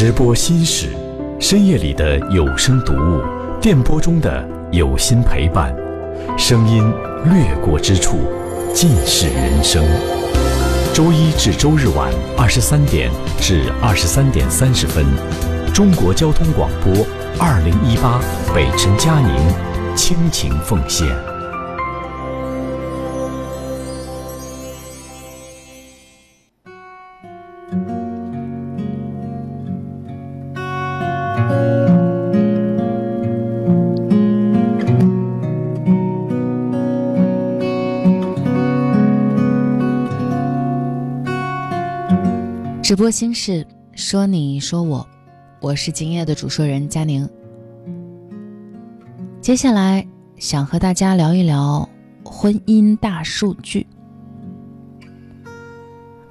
[0.00, 0.86] 直播心事，
[1.38, 3.20] 深夜里的有声读物，
[3.60, 4.42] 电波中的
[4.72, 5.76] 有心陪伴，
[6.38, 6.90] 声音
[7.26, 8.16] 掠过之处，
[8.72, 9.84] 尽是人生。
[10.94, 13.10] 周一至周日晚二十三点
[13.42, 15.04] 至二十三点三十分，
[15.74, 17.06] 中国交通广播
[17.38, 18.22] 二零一八
[18.54, 21.29] 北辰嘉宁倾情奉献。
[42.90, 45.08] 直播心事，说你说我，
[45.60, 47.30] 我是今夜的主说人佳宁。
[49.40, 50.04] 接下来
[50.38, 51.88] 想和大家聊一聊
[52.24, 53.86] 婚姻大数据。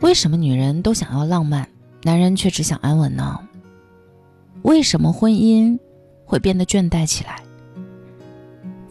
[0.02, 1.66] 为什么女人都想要浪漫，
[2.04, 3.40] 男人却只想安稳呢？
[4.64, 5.80] 为什么婚姻
[6.26, 7.42] 会变得倦怠起来？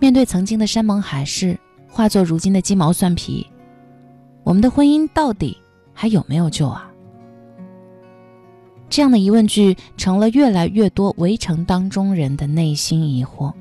[0.00, 3.46] 面对曾经的山盟海誓，化作如今的鸡毛蒜皮，
[4.42, 5.54] 我们的婚姻到底
[5.92, 6.87] 还有没有救啊？
[8.90, 13.52] 这样的疑问句成了越来越多围城当中人的内心疑惑。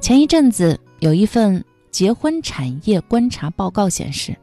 [0.00, 4.36] 前一阵子有一份结婚产业观察报告显示，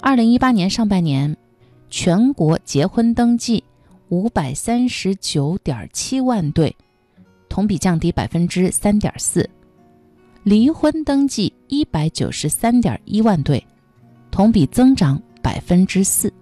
[0.00, 1.36] 二零一八年上半年，
[1.88, 3.62] 全国结婚登记
[4.08, 6.74] 五百三十九点七万对，
[7.48, 9.42] 同比降低百分之三点四；
[10.42, 13.64] 离婚登记一百九十三点一万对，
[14.30, 16.32] 同比增长百分之四。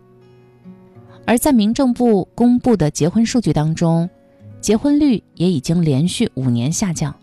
[1.27, 4.08] 而在民政部公布的结婚数据当中，
[4.60, 7.14] 结婚率也已经连续五年下降，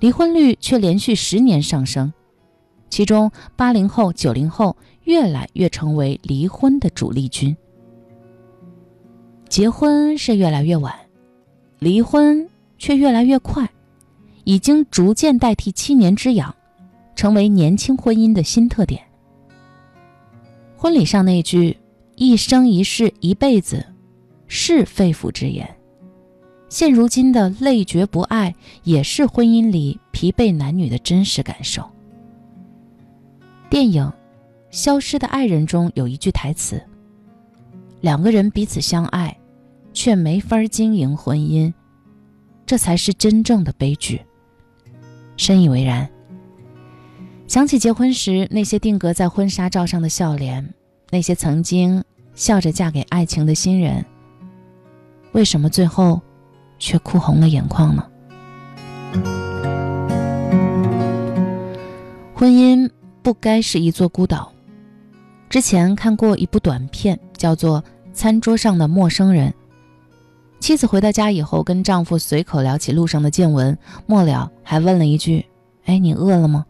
[0.00, 2.12] 离婚率却连续十年上升。
[2.90, 7.56] 其中，八零后、九零后越来越成为离婚的主力军。
[9.48, 10.94] 结婚是越来越晚，
[11.78, 13.66] 离婚却越来越快，
[14.44, 16.54] 已经逐渐代替七年之痒，
[17.14, 19.02] 成为年轻婚姻的新特点。
[20.76, 21.74] 婚礼上那句。
[22.16, 23.84] 一生一世一辈子，
[24.46, 25.68] 是肺腑之言。
[26.70, 28.54] 现如今的累觉不爱，
[28.84, 31.88] 也是婚姻里疲惫男女的真实感受。
[33.68, 34.04] 电影
[34.70, 36.82] 《消失的爱人》中有一句台词
[38.00, 39.36] ：“两个人彼此相爱，
[39.92, 41.70] 却没法经营婚姻，
[42.64, 44.22] 这才是真正的悲剧。”
[45.36, 46.08] 深以为然。
[47.46, 50.74] 想起结婚时那些定格在婚纱照上的笑脸。
[51.10, 52.02] 那些曾经
[52.34, 54.04] 笑着嫁给爱情的新人，
[55.32, 56.20] 为什么最后
[56.78, 58.06] 却哭红了眼眶呢？
[62.34, 62.90] 婚姻
[63.22, 64.52] 不该是一座孤岛。
[65.48, 67.80] 之前看过一部短片，叫做
[68.12, 69.50] 《餐桌上的陌生人》。
[70.58, 75.46] 妻子回到家以后，跟丈夫随口聊起路上的见闻，末了还问了一句
[75.86, 76.66] ：“哎，你饿了吗？”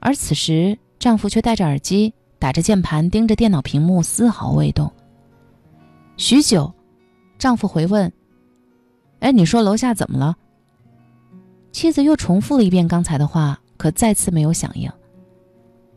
[0.00, 2.14] 而此时，丈夫却戴着耳机。
[2.42, 4.92] 打着键盘，盯着电脑屏幕，丝毫未动。
[6.16, 6.74] 许久，
[7.38, 8.12] 丈夫回问
[9.22, 10.36] ：“哎，你说楼下怎么了？”
[11.70, 14.90] 妻子又重复了一遍刚才的话，可再次没有响应。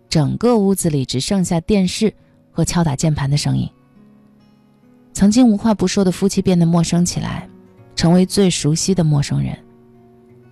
[0.08, 2.14] 整个屋子里只剩下电视
[2.52, 3.68] 和敲打键盘的声音。
[5.14, 7.50] 曾经无话不说的夫妻变得陌生起来，
[7.96, 9.58] 成为最熟悉的陌生人。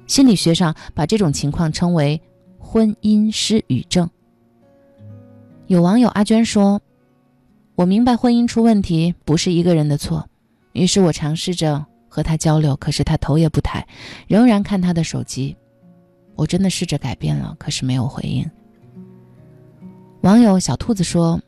[0.08, 2.20] 心理学上把这种情况称为
[2.58, 4.10] “婚姻失语症”。
[5.74, 6.80] 有网友阿娟说
[7.74, 10.30] ：“我明白婚姻出问题不是一个人的错，
[10.74, 13.84] 于是我尝试着和他交流，可是他头也不抬，
[14.28, 15.58] 仍然看他的手机。
[16.36, 18.48] 我真的试着改变了，可是没有回应。”
[20.22, 21.42] 网友小兔子说：“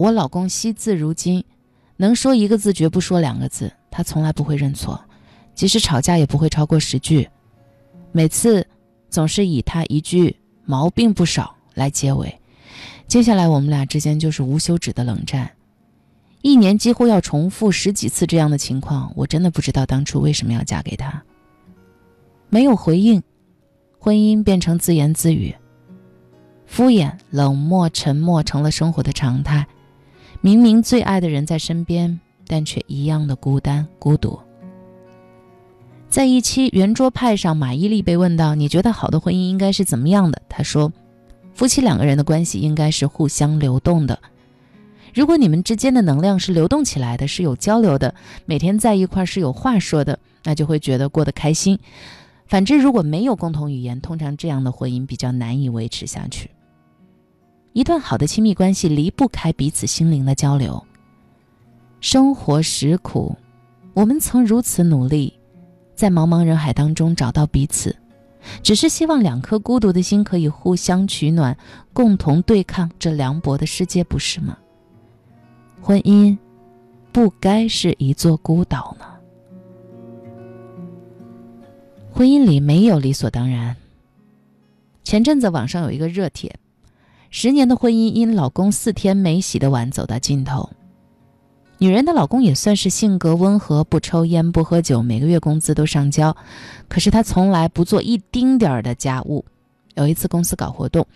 [0.00, 1.44] 我老公惜字如金，
[1.98, 4.98] 能说一个字绝不说两个字，他从来不会认错，
[5.54, 7.28] 即使吵架也不会超过十句，
[8.10, 8.66] 每次
[9.10, 10.34] 总是以他一句
[10.64, 12.34] 毛病不少来结尾。”
[13.10, 15.50] 接下来我们俩之间就是无休止的冷战，
[16.42, 21.20] 一年几乎要重复十几次这样的情况，我真的不知道当初为什么要嫁给他。
[22.50, 23.20] 没有回应，
[23.98, 25.52] 婚姻变成自言自语，
[26.66, 29.66] 敷衍、冷漠、沉默成了生活的常态。
[30.40, 34.38] 明明最爱的人在身边，但却一样的孤单、孤独。
[36.08, 40.92] 在一期圆桌派上，马伊琍被问到：“你觉得好的婚姻应该是怎么样的？”她说。
[41.54, 44.18] 夫妻两个人的关系应该是互相流动的。
[45.12, 48.14] 如果你们之间的能量是流动起来的，是有交流的，
[48.46, 51.78] 每天在一块是有话说的，那就会觉得过得开心。
[52.46, 56.50] 反之，如果没有共同语言，通常这样的婚姻比较难以维持下去。
[57.72, 60.84] 一段好的亲密关系离不开彼此心灵的交流。
[62.00, 63.36] 生活实苦，
[63.94, 65.38] 我们曾如此努力，
[65.94, 67.94] 在茫茫人海当中找到彼此，
[68.62, 71.56] 只是希望两颗孤独的心可以互相取暖，
[71.92, 74.56] 共同对抗这凉薄的世界，不是吗？
[75.80, 76.36] 婚姻
[77.12, 79.06] 不该是一座孤岛呢。
[82.12, 83.76] 婚姻里没有理所当然。
[85.04, 86.54] 前阵子网上有一个热帖，
[87.30, 90.70] 十年的婚姻因老公四天没洗的碗走到尽头。
[91.80, 96.36] 女人的老公也算是性格温和，不抽烟不喝酒，每个月工资都上交，
[96.88, 99.46] 可是他从来不做一丁点儿的家务。
[99.94, 101.06] 有一次公司搞活动，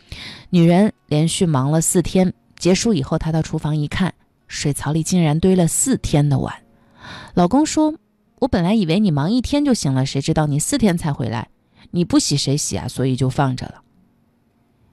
[0.49, 4.15] 女人连续忙了四天，结束以后，她到厨房一看，
[4.49, 6.55] 水槽里竟然堆了四天的碗。
[7.35, 7.95] 老公说。
[8.41, 11.49] 我本来以为你忙一天就行了，谁知道你四天才回来，
[11.93, 12.87] 你不洗谁洗啊？
[12.89, 13.81] 所以就放着了。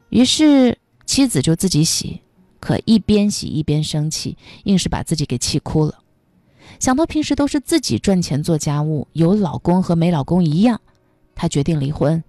[0.08, 2.22] 于是妻子就自己洗，
[2.62, 6.00] 可一边洗一边生气，硬是把自己给气哭了。
[6.80, 10.80] 想到平时都是自己赚钱做家务，有老公和没老公一样，
[11.36, 12.24] 她决定离婚。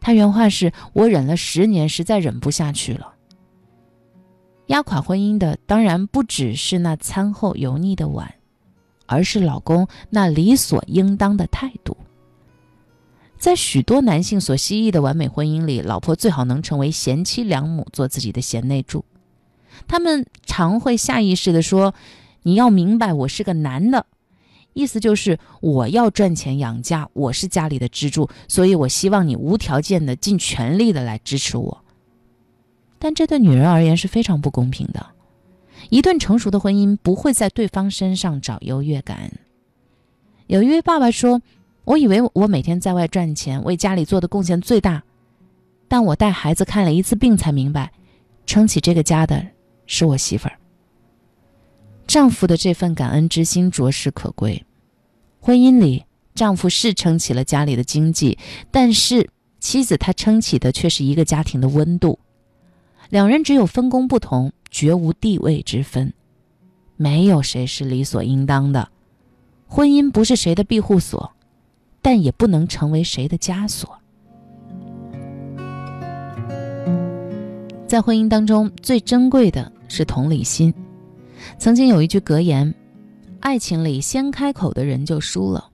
[0.00, 3.14] 她原话是：“我忍了十年，实在忍不下去了。”
[4.68, 8.34] 压垮婚姻的当然不只是那餐后油腻的碗。
[9.06, 11.94] 而是老公那理所应当的态度。
[13.36, 19.04] 在许多男性所希冀的完美婚姻里，老婆最好能成为贤妻良母，做自己的贤内助。
[19.86, 21.94] 他们常会下意识地说
[22.44, 24.06] ：“你要明白，我是个男的，
[24.72, 31.84] 意思就是我要赚钱养家，我是家里的支柱，所以我希望你无条件的、尽全力的来支持我。”
[32.98, 35.06] 但这对女人而言是非常不公平的。
[35.90, 39.32] 一段成熟的婚姻不会在对方身上找优越感。
[40.46, 41.42] 有一位爸爸说
[41.84, 45.02] ：“我以为我每天在外赚钱，为家里做的贡献最大，
[45.88, 47.90] 但我带孩子看了一次病，才明白，
[48.46, 49.44] 撑起这个家的
[49.92, 50.58] 是我媳妇儿。
[52.06, 54.64] 丈夫的这份感恩之心着实可贵。
[55.38, 58.38] 婚姻里，丈夫是撑起了家里的经济，
[58.70, 59.28] 但是
[59.60, 62.18] 妻子她撑起的却是一个家庭的温度。
[63.10, 66.14] 两人只有分工不同。”绝无地位之分，
[66.96, 68.88] 没有谁是理所应当的。
[69.66, 71.30] 婚姻不是谁的庇护所，
[72.00, 73.98] 但也不能成为谁的枷锁。
[77.86, 80.72] 在婚姻当中，最珍贵的是同理心。
[81.58, 82.74] 曾经有一句格言
[83.40, 85.68] ：“爱情里先开口的人就输了。”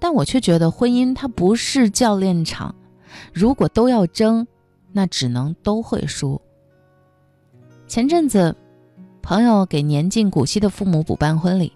[0.00, 2.74] 但我却觉得，婚姻它不是教练场，
[3.34, 4.46] 如果都要争，
[4.90, 6.40] 那只能都会输。
[7.86, 8.56] 前阵子，
[9.20, 11.70] 朋友给年近古稀的父母补办婚礼，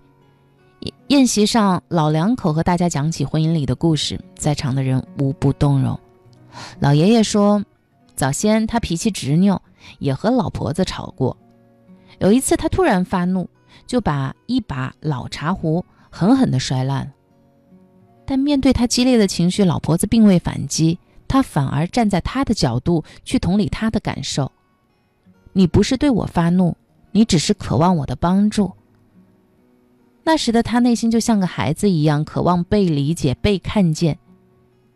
[1.09, 6.01] 宴席上，老两口和大家讲起婚姻里的故事，在场的人无不动容。
[6.81, 7.63] 老爷爷说，
[8.15, 9.61] 早先他脾气执拗，
[9.99, 11.37] 也和老婆子吵过。
[12.19, 13.49] 有一次他突然发怒，
[13.87, 17.13] 就把一把老茶壶狠狠地摔烂。
[18.25, 24.51] 但面对他激烈的情绪，老婆子并未反击，他反而站在他的角度去同理他的感受。
[25.53, 26.77] 你不是对我发怒，
[27.13, 28.73] 你只是渴望我的帮助。
[30.23, 34.19] 那时的他内心就像个孩子一样，渴望被理解、被看见。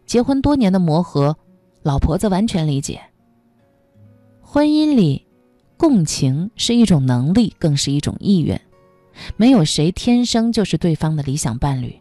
[0.06, 1.36] 结婚多年的磨合，
[1.82, 3.00] 老婆子完全理解。
[4.40, 5.26] 婚姻里，
[5.76, 8.60] 共情是一种能力，更是一种意愿。
[9.36, 12.00] 没有谁天生就是对方的理想伴侣，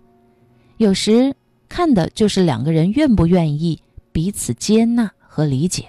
[0.78, 1.36] 有时
[1.68, 5.86] 看的就是两个人愿不愿意彼此接纳和理解。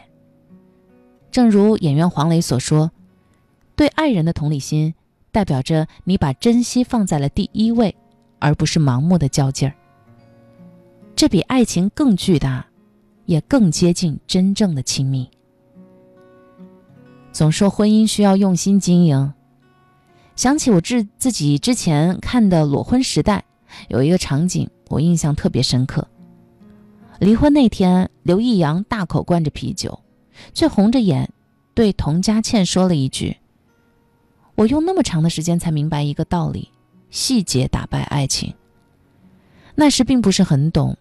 [1.30, 2.90] 正如演员黄磊所说
[3.76, 4.94] ：“对爱人的同理心，
[5.30, 7.94] 代表着你把珍惜放在了第一位，
[8.38, 9.74] 而不是盲目的较劲儿。
[11.14, 12.66] 这比爱情更巨大，
[13.28, 15.28] 也更接近真正的亲密。”
[17.30, 19.32] 总说婚姻需要用心经营，
[20.34, 23.44] 想起我自自己之前看的《裸婚时代》，
[23.88, 26.08] 有一个场景我印象特别深刻。
[27.20, 30.00] 离婚那天，刘易阳大口灌着啤酒。
[30.54, 31.28] 却红着眼，
[31.74, 33.36] 对童佳倩说了一句
[34.54, 36.70] ：“我用那么长的时间才明白一个道理，
[37.10, 38.54] 细节打败爱情。
[39.74, 40.96] 那时并不是很懂，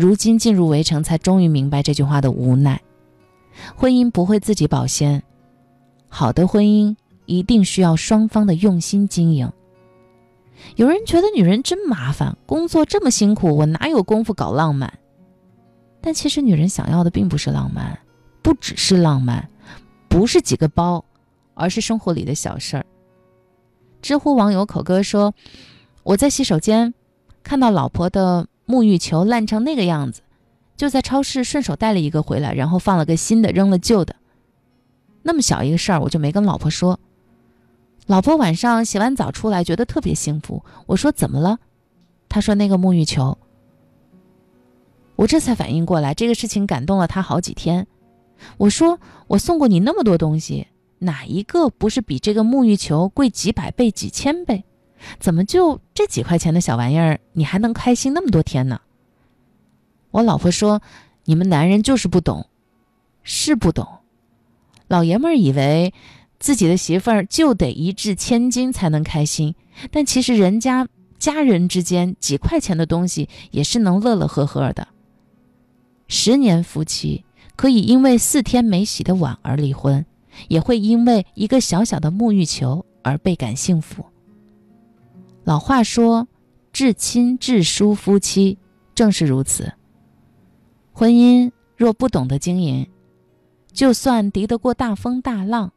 [0.00, 2.80] 如今进入围城，才终于明白这句话的无奈。
[3.76, 5.22] 婚姻不会自己保鲜，
[6.08, 9.52] 好的婚姻一定需要双方的用心经营。
[10.76, 14.92] 有人觉得女人真麻烦，工作这么辛苦，我哪有功夫搞浪漫？
[16.00, 17.98] 但其实女人想要的并不是浪漫。”
[18.42, 19.50] 不只是浪漫，
[20.08, 21.04] 不是几个包，
[21.52, 22.86] 而是生活里的小事儿。
[24.00, 25.34] 知乎网友口哥说
[26.02, 26.94] ：“我在洗手间
[27.42, 30.22] 看到老婆的沐浴球烂成那个样子，
[30.76, 34.14] 就在超市顺手带了一个回来，然后放了个新的，扔了旧的。
[35.22, 37.00] 那么小一个事儿，我就没跟老婆说。
[38.06, 40.64] 老婆晚上洗完澡出来，觉得特别幸福。
[40.86, 41.58] 我说怎么了？
[42.28, 43.36] 他说那个沐浴球。
[45.16, 47.86] 我这才反应过来，这个事情感动了他好几天。
[48.56, 50.68] 我说我送过你那么多东西，
[51.00, 54.64] 哪一个不是比这个沐浴球贵几百倍、几千倍？
[55.18, 58.80] 怎么就这几块钱的小玩意儿，你还能开心那么多天呢？
[60.10, 60.82] 我老婆说
[61.26, 62.48] ：“你们男人就是不懂，
[63.22, 63.86] 是不懂。
[64.88, 65.94] 老爷们儿以为
[66.40, 69.54] 自己的媳妇儿就得一掷千金才能开心，
[69.92, 70.88] 但其实人家
[71.18, 74.88] 家人之间几块钱的东西也是能乐乐呵呵的。
[76.08, 80.04] 十年夫妻可以因为四天没洗的碗而离婚，
[80.48, 84.06] 也会因为一个小小的沐浴球而倍感幸福。
[85.44, 86.26] 老话说，
[86.72, 88.56] 至亲至疏夫妻
[88.94, 89.72] 正是如此。”
[90.92, 92.86] 婚姻若不懂得经营，
[93.72, 95.72] 就算敌得过大风大浪，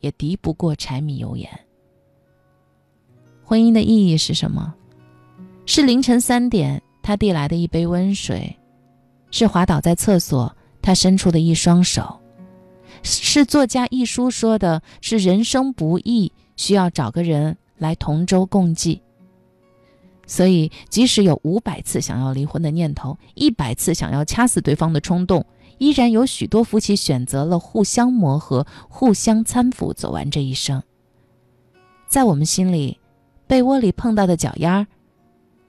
[0.00, 1.50] 也敌不过柴米油盐。
[3.42, 4.72] 婚姻的意义是什么？
[5.66, 8.56] 是凌晨三点他递来的一杯温水，
[9.30, 12.20] 是滑倒在厕所他伸出的一双手，
[13.02, 19.02] 是作家一书说的是人生不易，需要找个人来同舟共济。
[20.26, 25.44] 所以，即使有五百次想要离婚的念头，一百次想要掐死对方的冲动，
[25.78, 30.82] 依然有许多夫妻选择了互相磨合、互相搀扶，走完这一生。
[32.06, 32.98] 在我们心里，
[33.46, 34.86] 被窝里碰到的脚丫，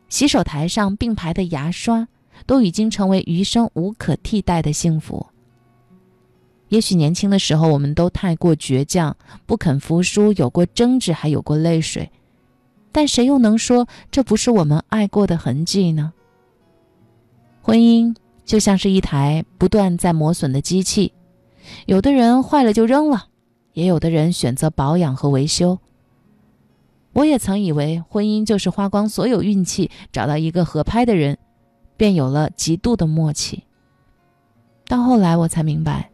[0.08, 2.08] 洗手台上并排的牙刷，
[2.46, 5.26] 都已经成为余生无可替代的幸福。
[6.74, 9.16] 也许年轻的时候，我们都太过倔强，
[9.46, 12.10] 不肯服输，有过争执，还有过泪水。
[12.92, 16.14] 但谁又能说这不是我们爱过的痕迹呢？
[17.62, 21.14] 婚姻就像是一台不断在磨损的机器，
[21.86, 23.28] 有的人坏了就扔了，
[23.74, 25.78] 也有的人选择保养和维修。
[27.14, 31.38] 我也曾以为婚姻就是花光所有运气找到一个合拍的人，
[31.98, 33.64] 便有了极度的默契。
[34.88, 36.10] 到后来我才明白，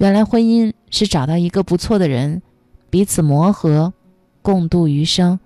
[0.00, 2.40] 原来婚姻是找到一个不错的人，
[2.88, 3.92] 彼此磨合，
[4.40, 5.38] 共度余生。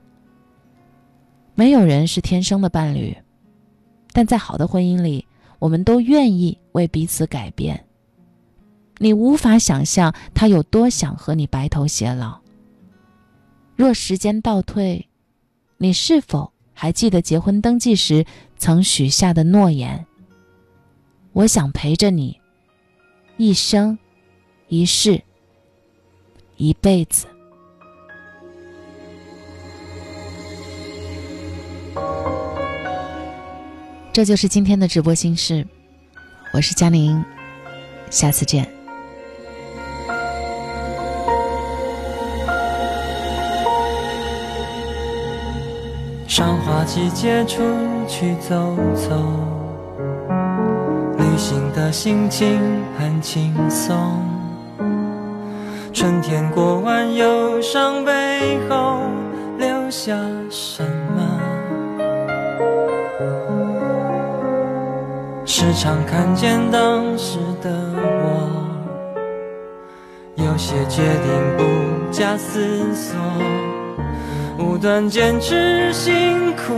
[1.57, 3.17] 没有人是天生的伴侣，
[4.13, 5.27] 但在好的婚姻里，
[5.59, 7.85] 我们都愿意为彼此改变。
[8.99, 12.39] 你无法想象他有多想和你白头偕老。
[13.75, 15.09] 若时间倒退，
[15.79, 18.25] 你是否还记得结婚登记时
[18.57, 20.07] 曾许下的诺言？
[21.33, 22.39] 我想陪着你，
[23.37, 23.99] 一生
[24.77, 25.23] 一世，
[26.57, 27.27] 一辈子。
[34.13, 35.65] 这就是今天的直播心事，
[36.53, 37.25] 我是佳宁，
[38.11, 38.69] 下次见。
[46.27, 47.63] 赏花季节出
[48.09, 49.23] 去走走，
[51.17, 52.61] 旅行的心情
[52.99, 54.34] 很轻松。
[56.05, 58.13] 春天过完忧伤背
[58.69, 59.01] 后，
[59.57, 60.15] 留下
[60.51, 60.85] 什
[61.17, 61.41] 么？
[65.47, 67.71] 时常看见当时的
[68.23, 68.69] 我，
[70.35, 72.61] 有些决定不假思
[72.95, 73.17] 索，
[74.59, 76.75] 无端坚持辛苦，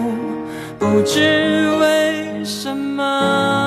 [0.78, 3.65] 不知为什么。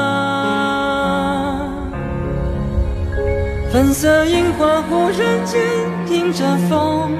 [3.79, 5.61] 粉色樱花忽然间
[6.09, 7.17] 迎着风，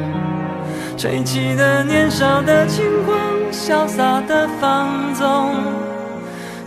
[0.97, 3.17] 吹起了年少的轻狂，
[3.49, 5.55] 潇洒的放纵。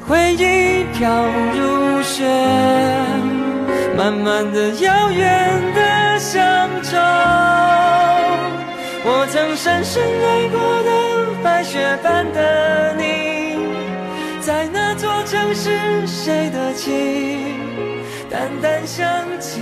[0.08, 2.24] 回忆飘如雪，
[3.94, 6.96] 慢慢的、遥远的乡愁。
[9.04, 10.90] 我曾深深爱过的
[11.44, 13.58] 白雪般的你，
[14.40, 17.91] 在那座城市，谁的情
[18.42, 19.06] 淡淡香
[19.40, 19.60] 气